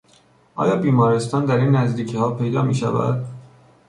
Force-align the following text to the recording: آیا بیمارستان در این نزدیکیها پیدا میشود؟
آیا 0.55 0.75
بیمارستان 0.75 1.45
در 1.45 1.55
این 1.57 1.69
نزدیکیها 1.75 2.31
پیدا 2.33 2.61
میشود؟ 2.61 3.25